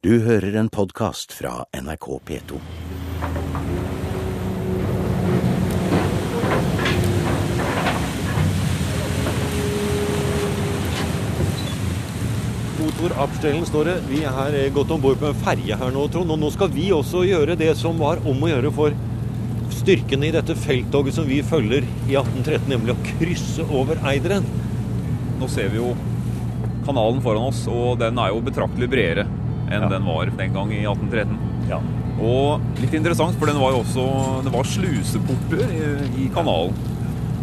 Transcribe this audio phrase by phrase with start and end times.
[0.00, 2.58] Du hører en podkast fra NRK P2.
[12.78, 13.96] Motor Abstellen står det.
[14.08, 16.32] Vi er godt gått om bord på en ferje her nå, Trond.
[16.32, 18.96] Og nå skal vi også gjøre det som var om å gjøre for
[19.82, 24.48] styrkene i dette felttoget som vi følger i 1813, nemlig å krysse over Eideren.
[25.36, 25.92] Nå ser vi jo
[26.88, 29.28] kanalen foran oss, og den er jo betraktelig bredere
[29.70, 29.88] enn Ja.
[29.88, 31.38] den var den gang i 1813.
[31.68, 31.80] Ja.
[32.20, 36.74] Og litt interessant, for den var jo også Det var sluseporter i, i kanalen.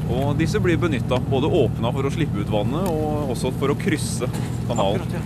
[0.09, 1.19] Og disse blir benytta.
[1.31, 4.29] Både åpna for å slippe ut vannet, og også for å krysse
[4.67, 5.01] kanalen.
[5.01, 5.21] Akkurat, ja.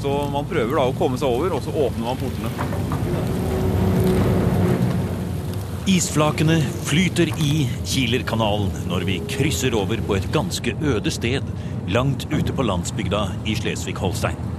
[0.00, 2.50] Så man prøver da å komme seg over, og så åpner man portene.
[5.90, 11.46] Isflakene flyter i Kielerkanalen når vi krysser over på et ganske øde sted
[11.90, 14.49] langt ute på landsbygda i Slesvig-Holstein.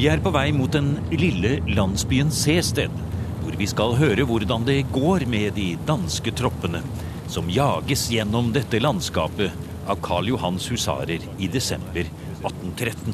[0.00, 2.94] Vi er på vei mot den lille landsbyen Sested,
[3.42, 6.80] hvor vi skal høre hvordan det går med de danske troppene
[7.28, 9.52] som jages gjennom dette landskapet
[9.84, 12.08] av Karl Johans husarer i desember
[12.38, 13.12] 1813.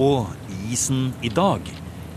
[0.00, 0.32] Og
[0.72, 1.68] isen i dag,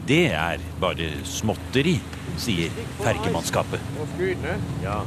[0.07, 1.97] det er bare småtteri,
[2.39, 2.71] sier
[3.03, 3.83] fergemannskapet.
[4.87, 5.01] Ja.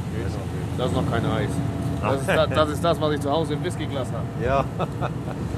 [0.77, 1.57] Das ist noch kein Eis.
[2.03, 4.45] Das ist das, das ist das, was ich zu Hause im Whiskyglas habe.
[4.45, 4.63] ja.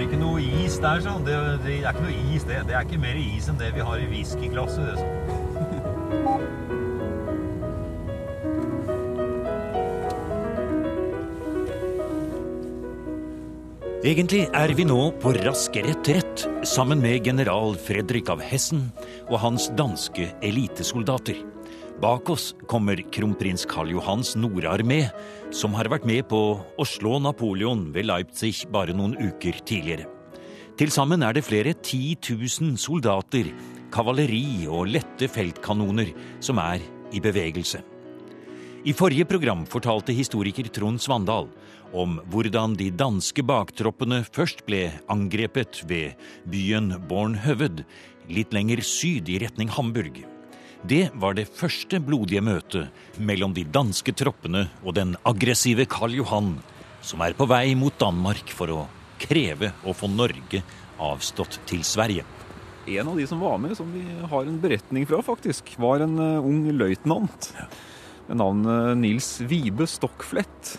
[0.00, 1.24] var ikke noe is der, sånn.
[1.26, 2.62] Det, det er ikke noe is, det.
[2.70, 4.86] Det er ikke mer is enn det vi har i whiskyglasset.
[4.88, 5.10] det, sånn.
[14.00, 18.86] Egentlig er vi nå på rask retrett sammen med general Fredrik av Hessen
[19.28, 21.36] og hans danske elitesoldater.
[22.00, 25.10] Bak oss kommer kronprins Karl Johans nordarmé,
[25.52, 30.06] som har vært med på å slå Napoleon ved Leipzig bare noen uker tidligere.
[30.80, 33.50] Til sammen er det flere 10 000 soldater,
[33.92, 36.80] kavaleri og lette feltkanoner som er
[37.12, 37.82] i bevegelse.
[38.88, 41.50] I forrige program fortalte historiker Trond Svandal
[41.92, 46.16] om hvordan de danske baktroppene først ble angrepet ved
[46.48, 47.84] byen Bornhøved,
[48.32, 50.29] litt lenger syd i retning Hamburg.
[50.82, 56.54] Det var det første blodige møtet mellom de danske troppene og den aggressive Karl Johan,
[57.04, 58.78] som er på vei mot Danmark for å
[59.20, 60.62] kreve å få Norge
[61.00, 62.24] avstått til Sverige.
[62.88, 64.00] En av de som var med, som vi
[64.32, 67.50] har en beretning fra, faktisk, var en eh, ung løytnant
[68.30, 70.78] med navnet Nils Vibe Stokkflett.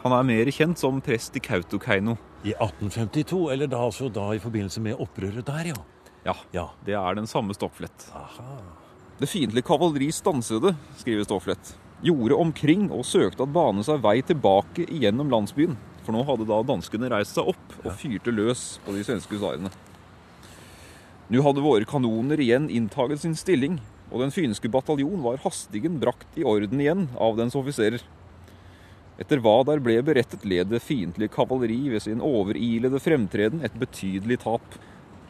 [0.00, 2.16] Han er mer kjent som prest i Kautokeino.
[2.46, 5.78] I 1852, eller da altså da i forbindelse med opprøret der, ja.
[6.26, 6.66] Ja, Ja.
[6.88, 8.08] det er den samme Stokkflett.
[8.16, 8.85] Aha.
[9.16, 11.70] Det fiendtlige kavaleri stanset, skriver Ståflett.
[12.04, 15.72] Gjorde omkring og søkte at bane seg vei tilbake igjennom landsbyen.
[16.04, 19.72] For nå hadde da danskene reist seg opp og fyrte løs på de svenske husarene.
[21.32, 23.80] Nå hadde våre kanoner igjen inntaget sin stilling,
[24.12, 28.04] og den fynske bataljon var hastigen brakt i orden igjen av dens offiserer.
[29.16, 34.42] Etter hva der ble berettet, led det fiendtlige kavaleri ved sin overilede fremtreden et betydelig
[34.44, 34.76] tap.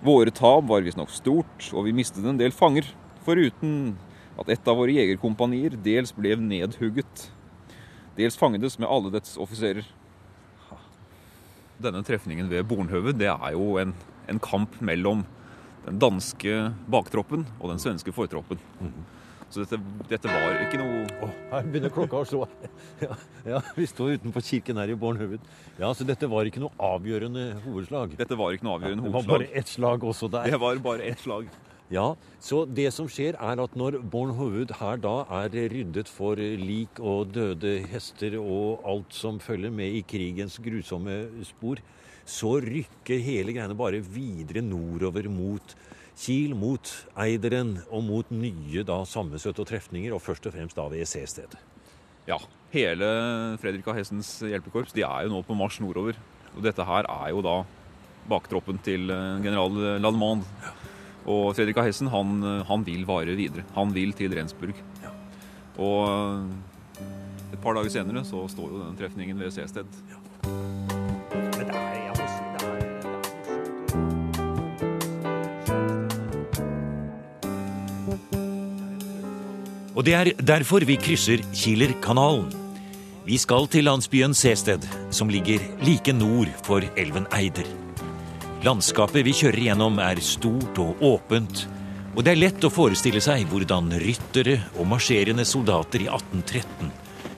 [0.03, 2.91] Våre tap var visstnok stort, og vi mistet en del fanger,
[3.27, 3.97] foruten
[4.37, 7.29] at et av våre jegerkompanier dels ble nedhugget.
[8.17, 9.87] Dels fangedes med alle dets offiserer.
[11.83, 13.93] Denne trefningen ved Bornhøved, det er jo en,
[14.31, 15.27] en kamp mellom
[15.87, 18.61] den danske baktroppen og den svenske fortroppen.
[19.53, 19.79] Så dette,
[20.11, 22.47] dette var ikke noe oh, her begynner klokka å slå.
[23.05, 23.13] Ja,
[23.47, 25.45] ja, vi står utenfor kirken her i Bornhøved.
[25.79, 28.17] Ja, så dette var ikke noe avgjørende hovedslag.
[28.19, 29.23] Dette var ikke noe avgjørende hovedslag.
[29.23, 30.51] Det var bare ett slag også der.
[30.51, 31.53] Det var bare ett slag.
[31.93, 36.99] Ja, så det som skjer er at når Bornhoved her da er ryddet for lik
[36.99, 41.79] og døde hester og alt som følger med i krigens grusomme spor,
[42.27, 45.77] så rykker hele greiene bare videre nordover mot
[46.17, 46.91] Kiel, mot
[47.23, 51.59] Eideren og mot nye da sammenstøt og trefninger, og først og fremst da ved EC-stedet.
[52.27, 52.41] Ja,
[52.73, 53.07] hele
[53.63, 56.19] Fredrik av Hessens hjelpekorps de er jo nå på marsj nordover.
[56.57, 57.61] Og dette her er jo da
[58.27, 60.49] baktroppen til eh, general Lallemande.
[61.27, 62.39] Og Fredrik av Hessen han,
[62.69, 63.67] han vil vare videre.
[63.75, 64.79] Han vil til Rensburg.
[65.77, 66.45] Og eh,
[67.53, 69.87] et par dager senere så står jo denne trefningen ved Seested.
[70.47, 72.77] Men det er, jeg må si, det er
[79.97, 82.53] Og det er derfor vi krysser Kielerkanalen.
[83.27, 87.86] Vi skal til landsbyen Sested, som ligger like nord for elven Eider.
[88.67, 91.67] Landskapet vi kjører gjennom er stort og åpent,
[92.17, 96.89] Og det er lett å forestille seg hvordan ryttere og marsjerende soldater i 1813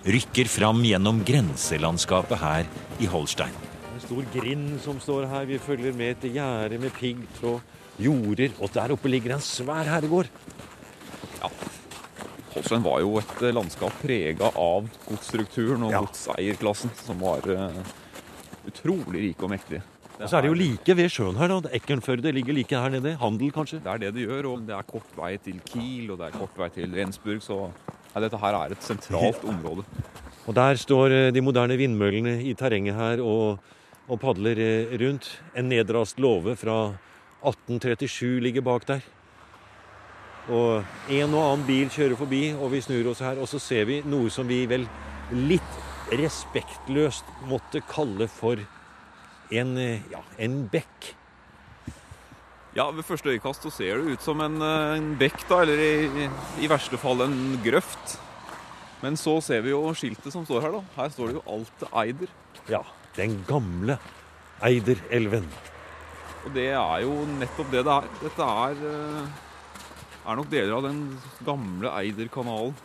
[0.08, 2.68] rykker fram gjennom grenselandskapet her
[3.02, 3.52] i Holstein.
[3.90, 5.44] En stor grind som står her.
[5.50, 7.60] Vi følger med et gjerde med piggtråd,
[7.98, 8.54] jorder.
[8.62, 10.30] Og der oppe ligger en svær herregård.
[12.54, 16.06] Holstein var jo et eh, landskap prega av godsstrukturen og Ja.
[16.06, 17.82] godseierklassen, som var eh,
[18.70, 19.82] utrolig rike og mektige.
[20.18, 21.52] Og så er det jo like ved sjøen her.
[21.52, 21.70] da.
[21.78, 23.14] Ekkenførde ligger like her nede.
[23.20, 23.78] Handel, kanskje.
[23.84, 26.38] Det er det det gjør, og det er kort vei til Kiel, og det er
[26.38, 27.58] kort vei til Rensburg, så
[28.14, 29.84] ja, dette her er et sentralt område.
[30.48, 33.60] Og der står eh, de moderne vindmøllene i terrenget her og,
[34.08, 35.28] og padler eh, rundt.
[35.54, 36.78] En nedrast låve fra
[37.44, 39.04] 1837 ligger bak der.
[40.48, 40.82] Og
[41.12, 44.00] en og annen bil kjører forbi, og vi snur oss her, og så ser vi
[44.08, 44.88] noe som vi vel
[45.30, 45.84] litt
[46.16, 48.56] respektløst måtte kalle for
[49.50, 51.14] en, eh, ja, en bekk.
[52.76, 55.78] Ja, ved første øyekast så ser det ut som en, eh, en bekk, da, eller
[55.78, 56.28] i,
[56.60, 58.18] i verste fall en grøft.
[59.02, 60.82] Men så ser vi jo skiltet som står her, da.
[60.96, 62.28] Her står det jo Alte Eider.
[62.68, 62.82] Ja,
[63.16, 63.98] den gamle
[64.62, 65.46] Eiderelven.
[66.44, 68.10] Og det er jo nettopp det det er.
[68.22, 71.02] Dette er, eh, er nok deler av den
[71.46, 72.76] gamle Eiderkanalen.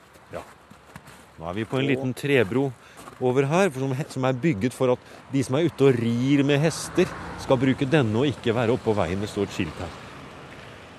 [1.33, 2.67] Nå er vi på en liten trebro
[3.23, 6.43] over her, for som, som er bygget for at de som er ute og rir
[6.47, 7.09] med hester,
[7.43, 9.23] skal bruke denne og ikke være oppå veien.
[9.23, 9.99] Det står et skilt her.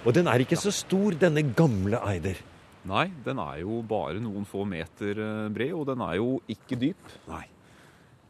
[0.04, 2.40] Og den er ikke så stor, denne gamle Eider.
[2.84, 6.76] Nei, den er jo bare noen få meter eh, bred, og den er jo ikke
[6.80, 7.12] dyp.
[7.30, 7.46] Nei.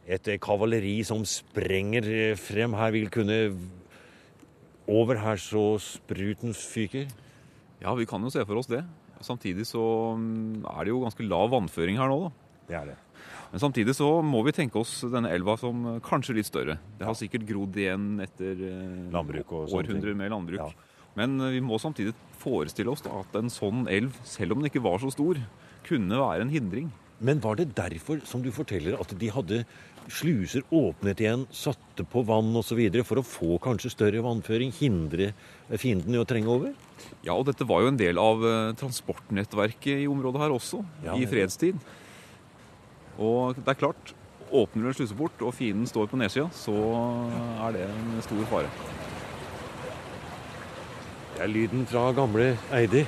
[0.07, 3.39] Et eh, kavaleri som sprenger eh, frem her, vil kunne
[4.85, 7.07] Over her så spruten fyker.
[7.81, 8.83] Ja, vi kan jo se for oss det.
[9.25, 9.81] Samtidig så
[10.13, 12.59] mm, er det jo ganske lav vannføring her nå, da.
[12.69, 12.97] Det er det.
[13.55, 16.73] Men samtidig så må vi tenke oss denne elva som eh, kanskje litt større.
[16.99, 20.59] Det har sikkert grodd igjen etter eh, Landbruk og århundrer med landbruk.
[20.59, 21.05] Ja.
[21.15, 22.11] Men eh, vi må samtidig
[22.41, 25.39] forestille oss at en sånn elv, selv om den ikke var så stor,
[25.87, 26.91] kunne være en hindring.
[27.23, 29.63] Men var det derfor, som du forteller, at de hadde
[30.11, 32.83] sluser åpnet igjen, satte på vann osv.
[33.07, 35.31] for å få kanskje større vannføring, hindre
[35.79, 36.75] fienden i å trenge over?
[37.23, 38.43] Ja, og dette var jo en del av
[38.83, 41.79] transportnettverket i området her også, Ja, i fredstid.
[43.15, 44.13] Og det er klart,
[44.51, 46.75] åpner du en sluseport og fienden står på nedsida, så
[47.65, 48.71] er det en stor fare.
[51.35, 53.07] Det er lyden fra gamle Eider,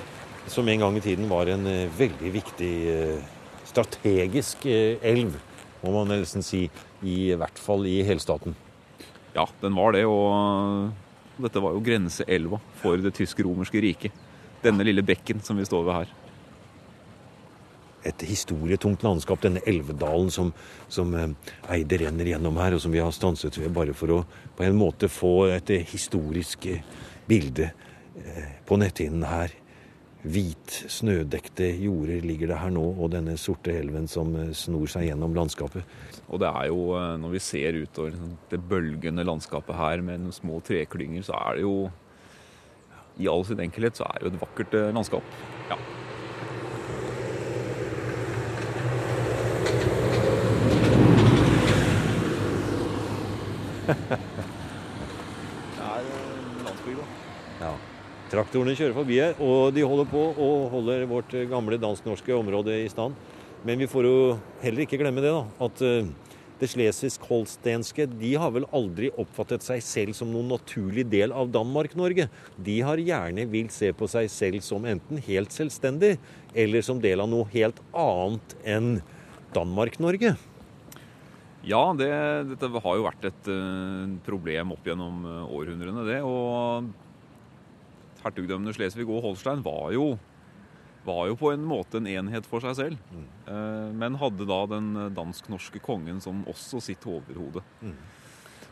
[0.52, 3.34] som en gang i tiden var en eh, veldig viktig eh,
[3.68, 5.36] strategisk eh, elv,
[5.84, 6.66] må man nesten si,
[7.04, 8.56] i hvert fall i helstaten.
[9.36, 10.90] Ja, den var det, og
[11.44, 14.24] dette var jo grenseelva for det tysk-romerske riket.
[14.64, 16.16] Denne lille bekken som vi står ved her.
[18.08, 20.54] Et historietungt landskap, denne elvedalen som,
[20.88, 21.14] som
[21.68, 24.24] Eide renner gjennom her, og som vi har stanset ved bare for å
[24.58, 26.84] på en måte få et eh, historisk eh,
[27.28, 29.54] bilde eh, på netthinnen her.
[30.28, 35.06] Hvit, snødekte jorder ligger det her nå, og denne sorte elven som eh, snor seg
[35.12, 35.86] gjennom landskapet.
[36.28, 40.26] Og det er jo, eh, når vi ser utover liksom, det bølgende landskapet her med
[40.26, 41.78] noen små treklynger, så er det jo
[43.18, 45.38] I all sin enkelhet så er det jo et vakkert eh, landskap.
[45.72, 45.78] Ja.
[53.88, 56.08] Det er
[56.66, 57.06] landsbygda.
[57.62, 57.74] Ja.
[58.28, 62.90] Traktorene kjører forbi her, og de holder på og holder vårt gamle dansk-norske område i
[62.92, 63.16] stand.
[63.66, 64.18] Men vi får jo
[64.62, 66.10] heller ikke glemme det, da, at eh,
[66.58, 72.28] det slesisk-holstenske de har vel aldri oppfattet seg selv som noen naturlig del av Danmark-Norge.
[72.58, 76.16] De har gjerne vilt se på seg selv som enten helt selvstendig,
[76.58, 78.92] eller som del av noe helt annet enn
[79.56, 80.36] Danmark-Norge.
[81.68, 82.08] Ja, det,
[82.54, 86.22] dette har jo vært et eh, problem opp gjennom eh, århundrene, det.
[86.24, 86.88] Og
[88.24, 90.14] hertugdømmene Slesvig og Holstein var jo,
[91.08, 93.20] var jo på en måte en enhet for seg selv.
[93.52, 97.66] Eh, men hadde da den dansk-norske kongen som også sitt overhode.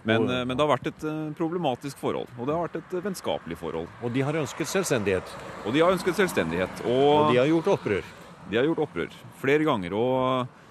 [0.06, 3.60] Men, eh, men det har vært et problematisk forhold, og det har vært et vennskapelig
[3.60, 3.90] forhold.
[4.06, 5.40] Og de har ønsket selvstendighet.
[5.66, 8.14] Og de har ønsket selvstendighet, Og og de har gjort opprør.
[8.46, 9.92] de har gjort opprør flere ganger.
[9.94, 10.62] og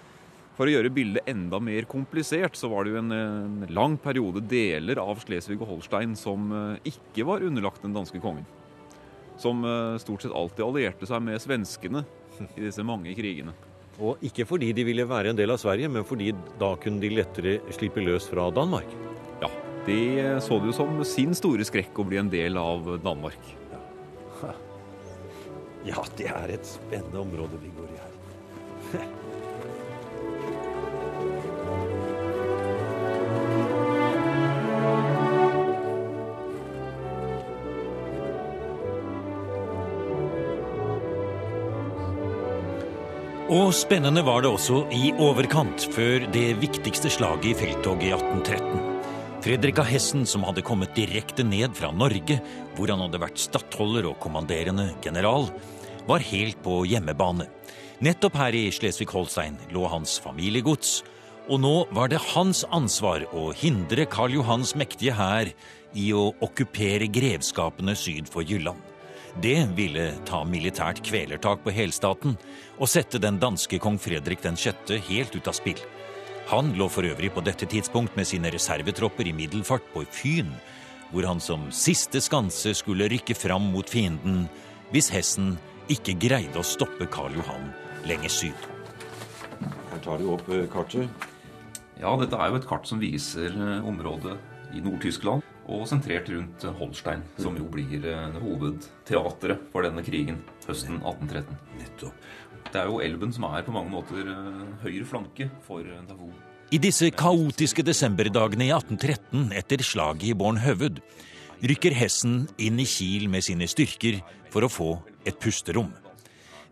[0.54, 4.44] for å gjøre bildet enda mer komplisert, så var det jo en, en lang periode
[4.46, 8.46] deler av Slesvig og Holstein som eh, ikke var underlagt den danske kongen.
[9.40, 12.04] Som eh, stort sett alltid allierte seg med svenskene
[12.54, 13.54] i disse mange krigene.
[14.02, 17.12] Og ikke fordi de ville være en del av Sverige, men fordi da kunne de
[17.14, 18.94] lettere slippe løs fra Danmark.
[19.42, 19.50] Ja,
[19.88, 23.42] De eh, så det jo som sin store skrekk å bli en del av Danmark.
[25.84, 27.93] Ja, det er et spennende område vi går i
[43.52, 48.78] Og spennende var det også i overkant før det viktigste slaget i felttoget i 1813.
[49.44, 52.38] Fredrik av Hessen, som hadde kommet direkte ned fra Norge,
[52.72, 55.50] hvor han hadde vært stattholder og kommanderende general,
[56.08, 57.50] var helt på hjemmebane.
[58.00, 61.02] Nettopp her i Slesvig-Holstein lå hans familiegods,
[61.44, 65.52] og nå var det hans ansvar å hindre Karl Johans mektige hær
[65.92, 68.93] i å okkupere grevskapene syd for Jylland.
[69.42, 72.36] Det ville ta militært kvelertak på helstaten
[72.78, 74.94] og sette den danske kong Fredrik 6.
[75.08, 75.80] helt ut av spill.
[76.52, 80.52] Han lå for øvrig på dette tidspunkt med sine reservetropper i middelfart på Fyn,
[81.10, 84.46] hvor han som siste skanse skulle rykke fram mot fienden
[84.92, 85.56] hvis Hessen
[85.90, 87.72] ikke greide å stoppe Karl Johan
[88.06, 88.68] lenger syd.
[89.90, 91.10] Her tar du opp eh, kartet.
[91.98, 94.36] Ja, dette er jo et kart som viser eh, området
[94.74, 101.00] i Nord-Tyskland og sentrert rundt Holstein, som jo blir eh, hovedteatret for denne krigen høsten
[101.00, 101.60] 1813.
[101.80, 102.26] Nettopp.
[102.70, 106.28] Det er jo elven som er på mange måter eh, høyre flanke for Davo.
[106.28, 106.50] Davout.
[106.74, 111.02] I disse kaotiske desemberdagene i 1813 etter slaget i Bornhøved
[111.64, 114.18] rykker Hessen inn i Kiel med sine styrker
[114.52, 114.88] for å få
[115.28, 115.92] et pusterom.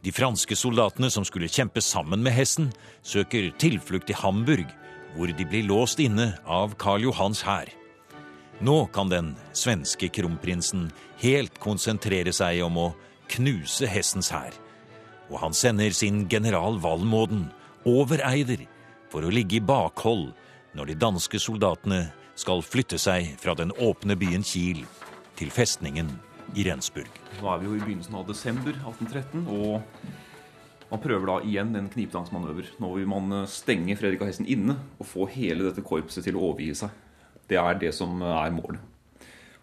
[0.03, 2.73] De franske soldatene som skulle kjempe sammen med Hessen,
[3.07, 4.67] søker tilflukt i Hamburg,
[5.15, 7.71] hvor de blir låst inne av Karl Johans hær.
[8.63, 10.85] Nå kan den svenske kronprinsen
[11.19, 12.85] helt konsentrere seg om å
[13.35, 14.55] knuse Hessens hær.
[15.33, 17.49] Og han sender sin general Valmåden
[17.83, 18.63] over Eider
[19.11, 20.31] for å ligge i bakhold
[20.79, 22.05] når de danske soldatene
[22.39, 24.85] skal flytte seg fra den åpne byen Kiel
[25.35, 26.15] til festningen
[26.55, 27.11] i Rensburg.
[27.43, 29.83] Nå er vi jo i begynnelsen av desember 1813, og
[30.93, 32.77] man prøver da igjen en kniptangsmanøver.
[32.79, 36.53] Nå vil man stenge Fredrik av Hessen inne og få hele dette korpset til å
[36.53, 36.95] overgi seg.
[37.53, 38.81] Det er det som er målet.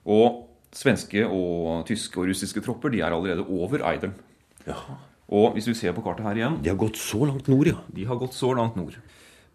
[0.10, 4.13] Og svenske og tyske og russiske tropper de er allerede over Eideren.
[5.29, 7.77] Og hvis vi ser på kartet her igjen De har gått så langt nord, ja.
[7.93, 8.98] De har gått så langt nord.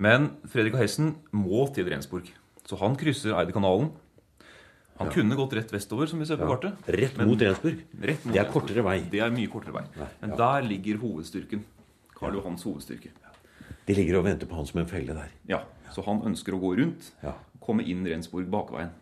[0.03, 2.31] Men Fredrik av Hessen må til Rensburg.
[2.67, 3.93] Så han krysser Eiderkanalen.
[4.99, 6.87] Han kunne gått rett vestover, som vi ser på kartet.
[6.95, 7.81] Rett mot Rensburg.
[7.99, 8.53] Rett mot Det er Rensburg.
[8.55, 8.97] kortere vei.
[9.11, 9.85] Det er mye kortere vei.
[10.23, 11.65] Men der ligger hovedstyrken.
[12.15, 13.11] Karl Johans hovedstyrke.
[13.85, 15.31] De ligger og venter på han som en felle der.
[15.51, 15.63] Ja,
[15.95, 17.35] Så han ønsker å gå rundt, Ja.
[17.65, 18.93] Komme inn Rensburg bakveien.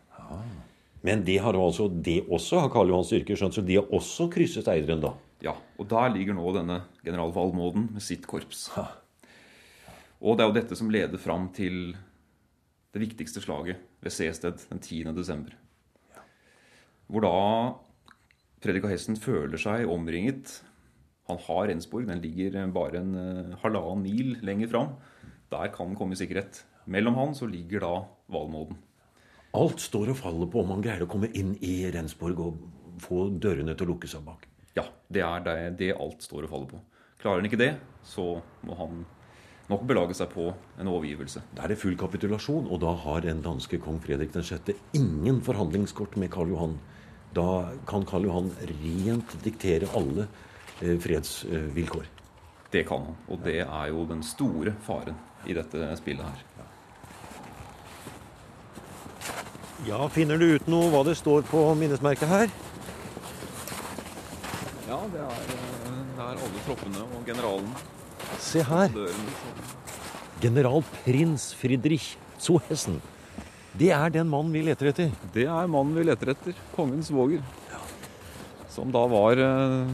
[1.03, 4.29] Men det har altså, det også har Karl Johans styrker skjønt, så de har også
[4.33, 5.13] krysset Eideren da.
[5.43, 8.69] Ja, Og der ligger nå denne general Valmåden med sitt korps.
[10.23, 11.97] Og det er jo dette som leder fram til
[12.95, 15.11] det viktigste slaget ved Seested den 10.
[15.17, 15.57] desember.
[17.11, 17.39] Hvor da
[18.63, 20.61] Fredrik av Hessen føler seg omringet.
[21.27, 24.93] Han har Rensburg, den ligger bare en eh, halvannen mil lenger fram.
[25.51, 26.63] Der kan han komme i sikkerhet.
[26.87, 27.93] Mellom han så ligger da
[28.33, 28.79] Valmåden.
[29.53, 32.63] Alt står og faller på om han greier å komme inn i Rensborg og
[33.03, 34.47] få dørene til å lukke seg bak.
[34.77, 36.81] Ja, det er det, det alt står og faller på.
[37.21, 37.75] Klarer han ikke det,
[38.09, 39.03] så må han
[39.71, 41.45] nok belage seg på en overgivelse.
[41.55, 44.73] Da er det full kapitulasjon, og da har den danske kong Fredrik 6.
[44.99, 46.79] ingen forhandlingskort med Karl Johan.
[47.37, 50.27] Da kan Karl Johan rent diktere alle
[50.81, 52.09] eh, fredsvilkår.
[52.73, 56.72] Det kan han, og det er jo den store faren i dette spillet her.
[59.87, 62.53] Ja, finner du ut noe hva det står på minnesmerket her?
[64.87, 67.73] Ja, det er, eh, det er alle troppene og generalen.
[68.39, 68.93] Se her.
[68.95, 69.33] Døren.
[70.43, 73.01] General prins Friedrich Zohessen.
[73.79, 75.11] Det er den mannen vi leter etter.
[75.35, 76.55] Det er mannen vi leter etter.
[76.77, 77.43] Kongens svoger.
[78.73, 79.91] Som da var eh,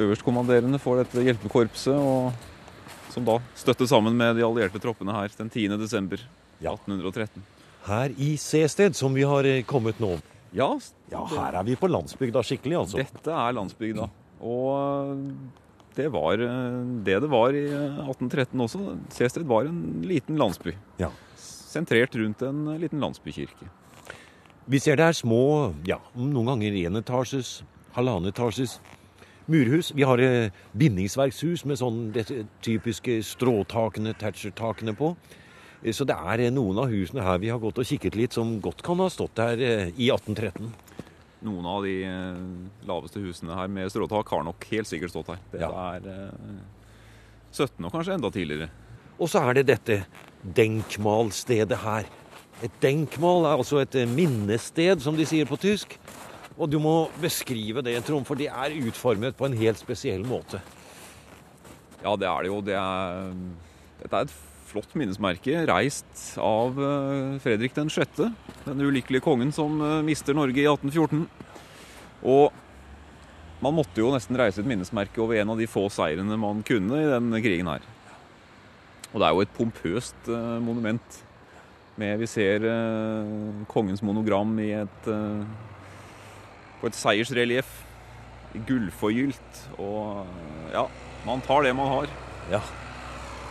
[0.00, 2.32] øverstkommanderende for dette hjelpekorpset, og
[3.12, 5.76] som da støtte sammen med de allierte troppene her den 10.
[5.82, 6.22] desember
[6.62, 6.72] Ja.
[6.72, 7.42] 1813.
[7.86, 10.16] Her i Sested, som vi har eh, kommet nå.
[10.54, 10.70] Ja,
[11.12, 13.02] Ja, her er vi på landsbygda skikkelig, altså.
[13.02, 14.06] Dette er landsbygda.
[14.40, 15.18] Og
[15.96, 18.80] det var eh, det det var i eh, 1813 også.
[19.12, 20.74] Sested var en liten landsby.
[21.02, 21.10] Ja.
[21.36, 23.68] Sentrert rundt en liten landsbykirke.
[24.70, 27.62] Vi ser det er små, ja, noen ganger enetasjes,
[27.96, 28.78] halvannetasjes
[29.50, 29.90] murhus.
[29.96, 35.16] Vi har eh, bindingsverkshus med sånn disse typiske stråtakene, Thatcher-takene på.
[35.84, 38.32] Eh, Så det er eh, noen av husene her vi har gått og kikket litt,
[38.36, 40.72] som godt kan ha stått her eh, i 1813.
[41.42, 41.96] Noen av de
[42.86, 45.40] laveste husene her med stråtak har nok helt sikkert stått her.
[45.50, 45.70] Det Ja.
[45.96, 46.60] er eh,
[47.52, 48.68] 17 og kanskje enda tidligere.
[49.18, 50.04] Og så er det dette
[50.42, 52.06] denkmalstedet her.
[52.62, 55.98] Et denkmal er altså et minnested, som de sier på tysk.
[56.56, 60.60] Og du må beskrive det, Trond, for de er utformet på en helt spesiell måte.
[62.04, 62.60] Ja, det er det jo.
[62.62, 63.32] Det er,
[64.02, 64.34] dette er et
[64.72, 68.22] flott minnesmerke, reist av eh, Fredrik den 6.,
[68.64, 71.26] den ulykkelige kongen som eh, mister Norge i 1814.
[72.32, 72.52] Og
[73.62, 77.02] man måtte jo nesten reise et minnesmerke over en av de få seirene man kunne
[77.02, 77.84] i den krigen her.
[79.12, 81.20] Og det er jo et pompøst eh, monument.
[82.00, 82.64] Med, vi ser
[83.68, 85.08] kongens monogram i et,
[86.80, 87.74] på et seiersrelieff.
[88.64, 89.60] Gullforgylt.
[89.76, 90.86] Og ja,
[91.28, 92.16] man tar det man har.
[92.54, 92.62] Ja.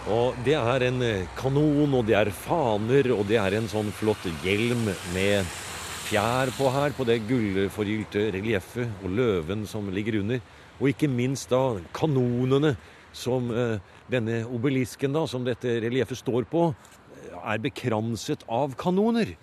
[0.09, 3.91] Og det er en eh, kanon, og det er faner, og det er en sånn
[3.93, 5.45] flott hjelm med
[6.07, 10.41] fjær på her, på det gullforgylte relieffet, og løven som ligger under.
[10.79, 12.73] Og ikke minst da kanonene
[13.13, 13.77] som eh,
[14.09, 19.35] denne obelisken da, som dette relieffet står på, eh, er bekranset av kanoner.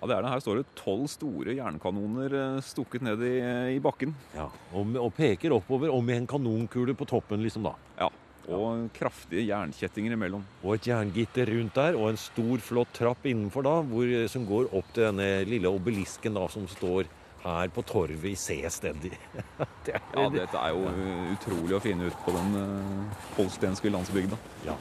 [0.00, 0.32] Ja, det er det.
[0.32, 3.36] Her står det tolv store jernkanoner eh, stukket ned i,
[3.76, 4.16] i bakken.
[4.34, 7.76] Ja, og, og peker oppover, og med en kanonkule på toppen, liksom da.
[8.02, 8.10] Ja,
[8.50, 10.42] Og kraftige jernkjettinger imellom.
[10.64, 14.72] Og et jerngitter rundt der, og en stor, flott trapp innenfor da, hvor, som går
[14.74, 17.06] opp til denne lille obelisken da, som står
[17.42, 19.06] her på torvet i Seested.
[19.86, 24.38] det er, Ja, dette er jo utrolig å finne ut på den uh, holstenske landsbygda.
[24.66, 24.76] Ja.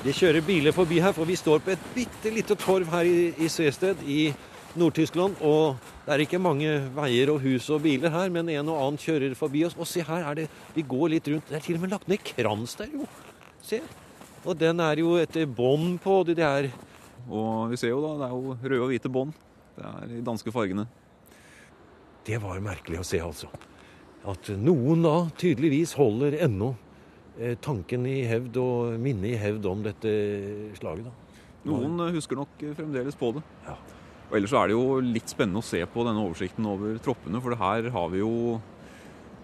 [0.00, 3.34] Det kjører biler forbi her, for vi står på et bitte lite torv her i,
[3.36, 4.22] i Seested i
[4.78, 5.38] Nord-Tyskland.
[5.46, 9.00] Og det er ikke mange veier og hus og biler her, men en og annen
[9.00, 9.76] kjører forbi oss.
[9.78, 10.46] Og se her, er det,
[10.76, 11.48] vi går litt rundt.
[11.50, 13.08] Det er til og med lagt ned krans der, jo.
[13.64, 13.80] Se.
[14.44, 16.22] Og den er jo et bånd på.
[16.28, 16.70] Det, det er
[17.28, 19.34] Og vi ser jo da, det er jo røde og hvite bånd.
[19.76, 20.86] Det er de danske fargene.
[22.26, 23.48] Det var merkelig å se, altså.
[24.28, 26.74] At noen da tydeligvis holder ennå
[27.38, 30.12] eh, tanken i hevd og minnet i hevd om dette
[30.76, 31.08] slaget.
[31.08, 31.46] da.
[31.68, 33.44] Noen eh, husker nok eh, fremdeles på det.
[33.68, 33.78] Ja.
[34.30, 37.40] Og ellers så er det jo litt spennende å se på denne oversikten over troppene,
[37.42, 38.60] for her har vi jo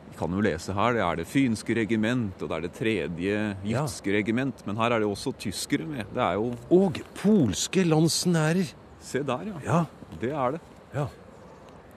[0.06, 3.40] vi kan jo lese her, Det er det fynske regiment, og det er det tredje
[3.66, 4.62] jyske regiment.
[4.64, 6.06] Men her er det også tyskere med.
[6.14, 8.70] Det er jo Og polske landsnærer.
[9.02, 9.60] Se der, ja.
[9.66, 9.84] Ja,
[10.20, 10.60] Det er det.
[10.94, 11.08] ja.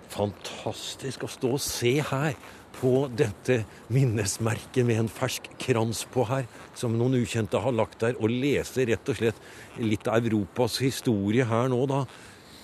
[0.10, 2.34] Fantastisk å stå og se her
[2.80, 8.16] på dette minnesmerket med en fersk krans på her, som noen ukjente har lagt der,
[8.20, 9.40] og lese rett og slett
[9.78, 12.04] litt av Europas historie her nå, da.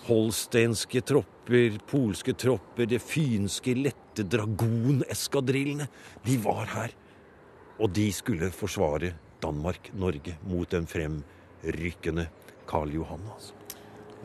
[0.05, 5.87] Holstenske tropper, polske tropper, det fynske lette dragoneskadrillene.
[6.25, 6.95] De var her.
[7.81, 12.27] Og de skulle forsvare Danmark-Norge mot den fremrykkende
[12.69, 13.23] Karl Johan.
[13.33, 13.53] altså.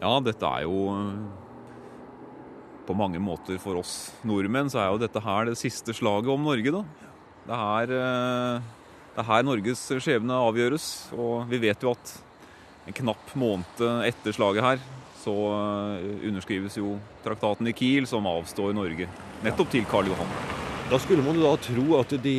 [0.00, 1.16] Ja, dette er jo eh,
[2.86, 6.46] På mange måter for oss nordmenn så er jo dette her det siste slaget om
[6.46, 6.84] Norge, da.
[7.46, 8.70] Det er eh,
[9.10, 10.86] det er her Norges skjebne avgjøres.
[11.18, 12.14] Og vi vet jo at
[12.86, 14.80] en knapp måned etter slaget her
[15.20, 19.09] så eh, underskrives jo traktaten i Kiel, som avstår Norge
[19.44, 20.35] nettopp til Karl Johan.
[20.90, 22.37] Da skulle man jo da tro at de,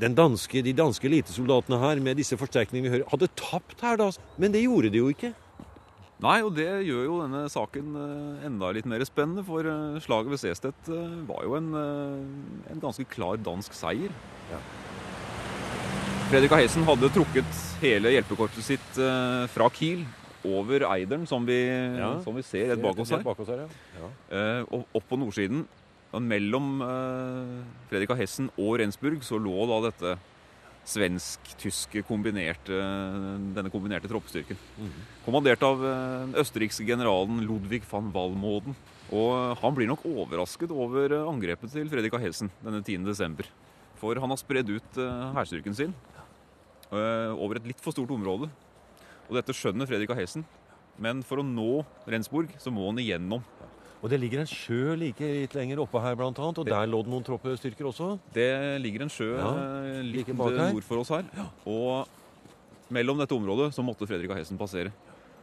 [0.00, 4.10] den danske, de danske elitesoldatene her med disse forsterkningene vi hører, hadde tapt her da.
[4.40, 5.34] Men det gjorde de jo ikke.
[6.24, 10.32] Nei, og det gjør jo denne saken eh, enda litt mer spennende, for eh, slaget
[10.32, 11.70] ved Seestedt eh, var jo en,
[12.70, 14.14] en ganske klar dansk seier.
[14.52, 14.60] Ja.
[16.30, 19.00] Fredrik av Hessen hadde trukket hele hjelpekorpset sitt
[19.52, 20.06] fra Kiel
[20.44, 21.58] over Eideren, som vi,
[21.98, 22.20] Ja.
[22.24, 24.10] som vi ser rett bak oss her, Bak oss her ja.
[24.30, 25.64] Eh, og opp på nordsiden.
[26.14, 30.14] Og mellom eh, Fredrik av Hessen og Rensburg så lå da dette
[30.84, 32.76] svensk-tyske kombinerte,
[33.56, 34.58] denne kombinerte troppestyrken.
[35.24, 38.76] Kommandert av eh, østerrikske generalen Ludvig van Wallmoden.
[39.14, 43.04] Og han blir nok overrasket over eh, angrepet til Fredrik av Hessen denne 10.
[43.08, 43.48] desember.
[44.00, 45.94] For han har spredd ut eh, hærstyrken sin
[46.92, 48.50] eh, over et litt for stort område.
[49.28, 50.44] Og dette skjønner Fredrik av Hessen.
[51.00, 53.42] Men for å nå Rensburg så må han igjennom.
[54.04, 57.00] Og det ligger en sjø like litt lenger oppe her, blant annet, og der lå
[57.06, 58.10] det noen troppestyrker også.
[58.34, 58.50] Det
[58.84, 61.24] ligger en sjø Ja, eh, litt like nord for oss her.
[61.64, 62.04] Og
[62.92, 64.92] mellom dette området så måtte Fredrik av Hessen passere.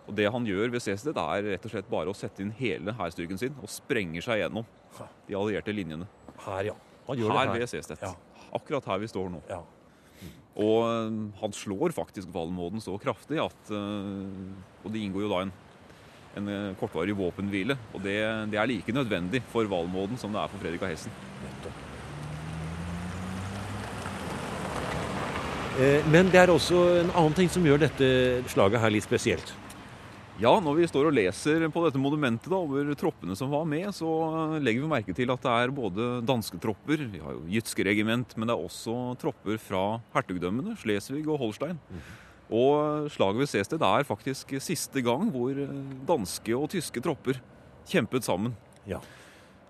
[0.05, 2.93] Og det han gjør ved Seestedt, er rett og slett bare å sette inn hele
[2.97, 4.65] hærstyrken sin og sprenger seg gjennom
[5.27, 6.05] de allierte linjene.
[6.45, 6.77] Her, ja.
[7.07, 7.71] Han gjør Her det ved her.
[7.73, 8.01] Seestedt.
[8.05, 8.13] Ja.
[8.53, 9.41] Akkurat her vi står nå.
[9.49, 9.61] Ja.
[10.61, 15.43] Og eh, han slår faktisk Valmåden så kraftig at eh, Og det inngår jo da
[15.45, 15.53] en,
[16.39, 17.77] en eh, kortvarig våpenhvile.
[17.95, 18.17] Og det,
[18.53, 21.19] det er like nødvendig for Valmåden som det er for Fredrik av Hessen.
[26.11, 28.07] Men det er også en annen ting som gjør dette
[28.51, 29.53] slaget her litt spesielt.
[30.41, 33.91] Ja, når vi står og leser på dette monumentet da, over troppene som var med,
[33.93, 34.09] så
[34.57, 38.33] legger vi merke til at det er både danske tropper, vi har jo jytske regiment,
[38.33, 39.83] men det er også tropper fra
[40.15, 41.77] hertugdømmene, Slesvig og Holstein.
[42.49, 45.61] Og slaget ved Sested er faktisk siste gang hvor
[46.09, 47.37] danske og tyske tropper
[47.91, 48.57] kjempet sammen.
[48.89, 48.97] Ja.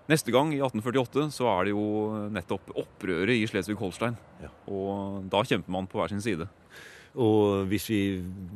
[0.08, 1.84] Neste gang, i 1848, så er det jo
[2.32, 4.16] nettopp opprøret i Slesvig-Holstein.
[4.40, 4.48] Ja.
[4.72, 6.48] Og da kjemper man på hver sin side.
[7.20, 8.00] Og hvis vi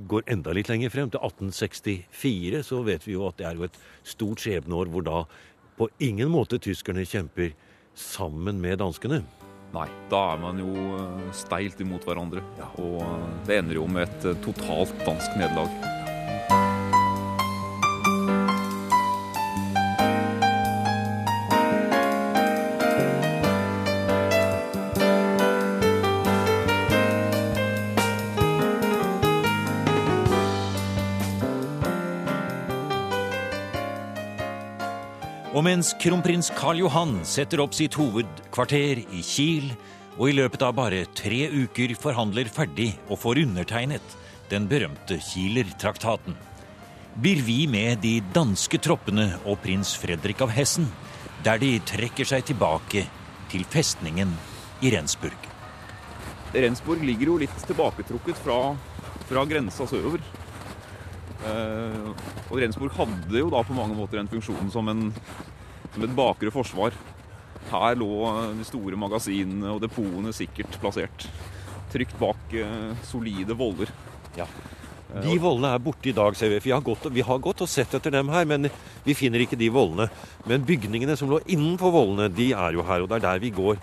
[0.08, 3.66] går enda litt lenger frem, til 1864, så vet vi jo at det er jo
[3.68, 5.24] et stort skjebneår hvor da
[5.76, 7.52] på ingen måte tyskerne kjemper
[7.96, 9.20] sammen med danskene.
[9.74, 12.44] Nei, da er man jo eh, steilt imot hverandre.
[12.80, 16.05] Og eh, det ender jo med et eh, totalt dansk nederlag.
[35.66, 39.72] Mens kronprins Karl Johan setter opp sitt hovedkvarter i Kiel,
[40.14, 44.14] og i løpet av bare tre uker forhandler ferdig og får undertegnet
[44.52, 46.36] den berømte Kieler-traktaten,
[47.18, 50.86] blir vi med de danske troppene og prins Fredrik av Hessen,
[51.42, 53.02] der de trekker seg tilbake
[53.50, 54.36] til festningen
[54.86, 55.50] i Rensburg.
[56.54, 58.60] Rensburg ligger jo litt tilbaketrukket fra,
[59.26, 60.22] fra grensa sørover.
[61.46, 62.08] Eh,
[62.46, 65.10] og Rensburg hadde jo da på mange måter en funksjon som, en,
[65.96, 66.96] som et bakre forsvar.
[67.70, 68.10] Her lå
[68.58, 71.28] de store magasinene og depotene sikkert plassert.
[71.92, 73.90] Trygt bak eh, solide voller.
[74.36, 74.46] Ja.
[75.22, 76.58] De vollene er borte i dag, ser vi.
[76.66, 78.68] Vi har, gått, vi har gått og sett etter dem her, men
[79.06, 80.08] vi finner ikke de vollene.
[80.50, 83.54] Men bygningene som lå innenfor vollene, de er jo her, og det er der vi
[83.54, 83.80] går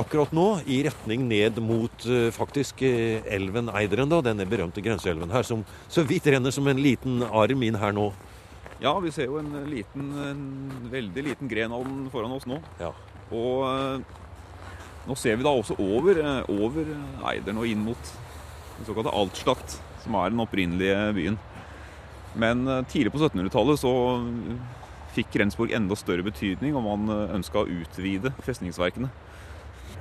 [0.00, 0.48] akkurat nå.
[0.66, 5.62] I retning ned mot eh, faktisk eh, elven Eideren, da, denne berømte grenseelven her, som
[5.92, 8.10] så vidt renner som en liten arm inn her nå.
[8.82, 12.58] Ja, vi ser jo en liten, en veldig liten gren av den foran oss nå.
[12.80, 12.90] Ja.
[13.30, 14.18] Og eh,
[15.06, 16.90] nå ser vi da også over, eh, over
[17.30, 18.12] Eideren og inn mot
[18.78, 21.38] den såkalte Altstadt, som er den opprinnelige byen.
[22.34, 23.94] Men eh, tidlig på 1700-tallet så
[25.14, 29.12] fikk Rensburg enda større betydning, og man ønska å utvide festningsverkene.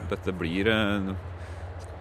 [0.10, 1.12] Dette blir eh,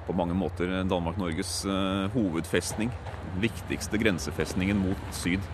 [0.06, 2.92] på mange måter Danmark-Norges eh, hovedfestning.
[3.34, 5.44] Den viktigste grensefestningen mot syd.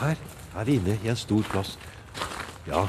[0.00, 0.16] Her
[0.56, 1.76] er vi inne i en stor plass.
[2.68, 2.86] Ja,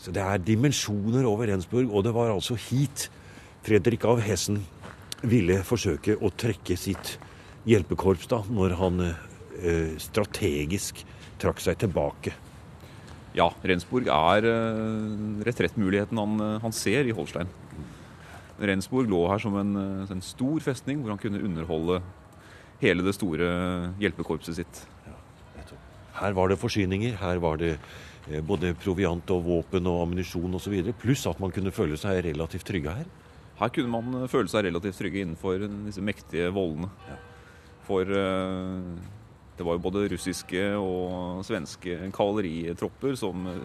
[0.00, 3.08] så det er dimensjoner over Rensburg, og det var altså hit
[3.66, 4.62] Fredrik av Hessen
[5.20, 7.18] ville forsøke å trekke sitt
[7.68, 11.02] hjelpekorps da, når han eh, strategisk
[11.40, 12.32] trakk seg tilbake.
[13.36, 17.50] Ja, Rensburg er eh, retrettmuligheten han, eh, han ser i Holstein.
[18.60, 22.00] Rensburg lå her som en, eh, en stor festning hvor han kunne underholde
[22.80, 23.52] hele det store
[24.00, 24.82] hjelpekorpset sitt.
[26.20, 27.74] Her var det forsyninger, her var det
[28.28, 30.76] eh, både proviant og våpen og ammunisjon osv.
[31.00, 33.08] Pluss at man kunne føle seg relativt trygge her.
[33.60, 36.88] Her kunne man føle seg relativt trygge innenfor disse mektige vollene.
[37.88, 39.16] For eh,
[39.60, 43.64] det var jo både russiske og svenske kavaleritropper som eh,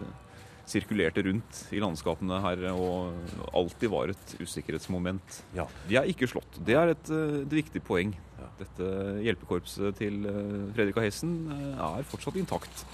[0.68, 5.42] sirkulerte rundt i landskapene her og alltid var et usikkerhetsmoment.
[5.56, 5.64] Ja.
[5.88, 6.58] De er ikke slått.
[6.66, 8.12] Det er et, eh, et viktig poeng.
[8.60, 8.88] Dette
[9.24, 12.86] hjelpekorpset til Fredrika Fredrik av Hessen eh, er fortsatt intakt.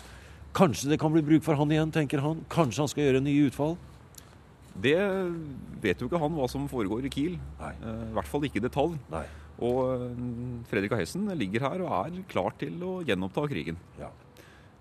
[0.57, 2.43] Kanskje det kan bli bruk for han igjen, tenker han.
[2.53, 3.77] Kanskje han skal gjøre nye utfall.
[4.73, 4.97] Det
[5.83, 7.39] vet jo ikke han hva som foregår i Kiel.
[7.61, 7.73] Nei.
[7.79, 8.99] Eh, I hvert fall ikke i detalj.
[9.13, 9.25] Nei.
[9.63, 9.79] Og
[10.67, 13.79] Fredrika Fredrik Hessen ligger her og er klar til å gjenoppta krigen.
[14.01, 14.11] Ja.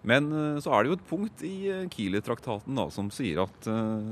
[0.08, 3.70] Men eh, så er det jo et punkt i eh, Kieler-traktaten da, som sier at
[3.70, 4.08] eh,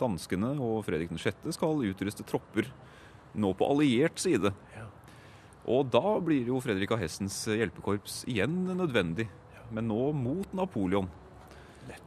[0.00, 1.48] danskene og Fredrik 6.
[1.56, 2.68] skal utruste tropper
[3.38, 4.52] nå på alliert side.
[4.76, 4.86] Ja.
[5.68, 9.28] Og da blir jo Fredrik av Hessens hjelpekorps igjen nødvendig,
[9.74, 11.08] men nå mot Napoleon.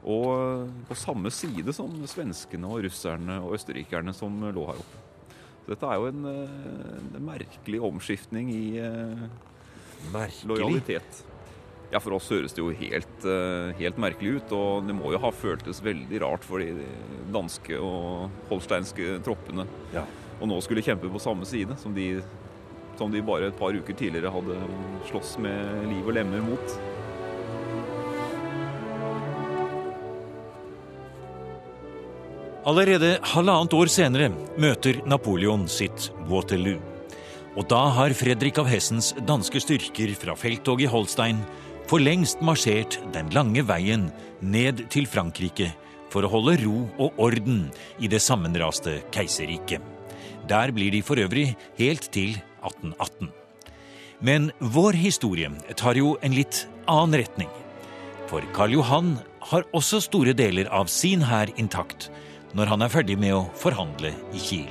[0.06, 5.02] Og på samme side som svenskene og russerne og østerrikerne som lå her oppe.
[5.62, 9.28] Så dette er jo en, eh, en merkelig omskiftning i eh,
[10.14, 10.48] Merkelig.
[10.50, 11.24] lojalitet.
[11.92, 15.20] Ja, For oss høres det jo helt, eh, helt merkelig ut, og det må jo
[15.20, 16.86] ha føltes veldig rart for de
[17.32, 20.06] danske og holsteinske troppene Ja.
[20.42, 22.24] Og nå skulle kjempe på samme side som de,
[23.02, 24.60] som de bare et par uker tidligere hadde
[25.10, 26.76] slåss med liv og lemmer mot.
[32.70, 34.30] Allerede halvannet år senere
[34.62, 36.78] møter Napoleon sitt Waterloo.
[37.58, 41.42] Og da har Fredrik av Hessens danske styrker fra felttoget i Holstein
[41.90, 44.12] for lengst marsjert den lange veien
[44.46, 45.72] ned til Frankrike
[46.14, 47.66] for å holde ro og orden
[47.98, 50.01] i det sammenraste keiserriket.
[50.52, 53.32] Der blir de for øvrig helt til 1818.
[54.20, 57.50] Men vår historie tar jo en litt annen retning.
[58.28, 59.16] For Karl Johan
[59.52, 62.10] har også store deler av sin hær intakt
[62.54, 64.70] når han er ferdig med å forhandle i Kiel.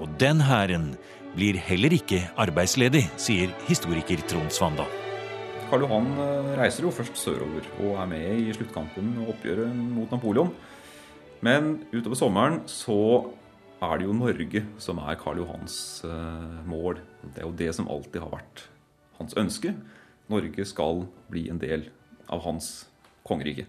[0.00, 0.92] Og den hæren
[1.34, 4.86] blir heller ikke arbeidsledig, sier historiker Trond Svanda.
[5.70, 10.10] Karl Johan eh, reiser jo først sørover og er med i sluttkampen og oppgjøret mot
[10.10, 10.54] Napoleon.
[11.46, 12.96] Men utover sommeren så
[13.80, 17.00] er det jo Norge som er Karl Johans eh, mål.
[17.24, 18.64] Det er jo det som alltid har vært
[19.18, 19.72] hans ønske.
[20.30, 21.88] Norge skal bli en del
[22.30, 22.90] av hans
[23.26, 23.66] kongerike.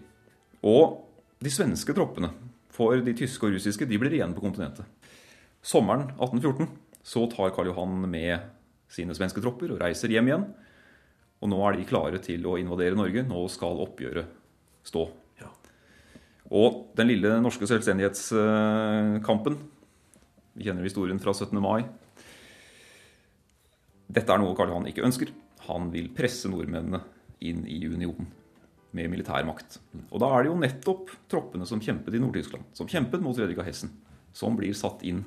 [0.62, 1.00] Og
[1.42, 2.30] de svenske troppene
[2.72, 4.86] For de tyske og russiske de blir igjen på kontinentet.
[5.60, 6.70] Sommeren 1814
[7.04, 8.46] så tar Karl Johan med
[8.92, 10.46] sine svenske tropper og reiser hjem igjen.
[11.42, 13.24] Og nå er de klare til å invadere Norge.
[13.28, 14.26] Nå skal oppgjøret
[14.88, 15.04] stå.
[15.42, 15.50] Ja.
[16.48, 19.58] Og den lille norske selvstendighetskampen
[20.52, 21.56] Vi kjenner historien fra 17.
[21.62, 21.82] mai.
[24.12, 25.32] Dette er noe Karl Johan ikke ønsker.
[25.68, 27.00] Han vil presse nordmennene
[27.42, 28.28] inn i unionen
[28.92, 29.78] med militærmakt.
[30.10, 33.62] Og da er det jo nettopp troppene som kjempet i Nord-Tyskland, som kjempet mot Fredrik
[33.62, 33.94] av Hessen,
[34.36, 35.24] som blir satt inn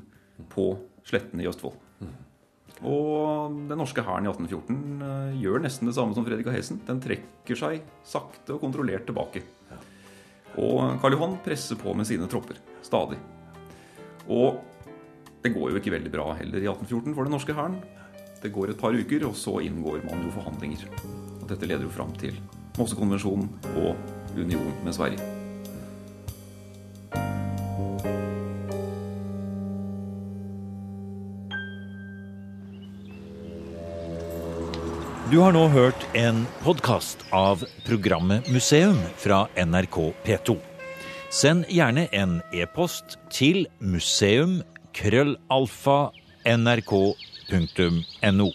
[0.52, 0.76] på
[1.08, 1.80] slettene i Østfold.
[2.86, 6.82] Og den norske hæren i 1814 eh, gjør nesten det samme som Fredrik av Hessen.
[6.86, 9.46] Den trekker seg sakte og kontrollert tilbake.
[10.60, 13.18] Og Karl Johan presser på med sine tropper stadig.
[14.28, 14.60] Og
[15.46, 17.78] det går jo ikke veldig bra heller i 1814 for den norske hæren.
[18.42, 20.90] Det går et par uker, og så inngår man jo forhandlinger.
[21.42, 22.40] Og dette leder jo fram til
[22.80, 23.94] Mossekonvensjonen og
[24.34, 25.22] union med Sverige.
[35.30, 40.58] Du har nå hørt en podkast av programmet Museum fra NRK P2.
[41.34, 44.62] Send gjerne en e-post til museum
[44.98, 46.00] krøllalfa
[46.46, 48.48] nrk.no.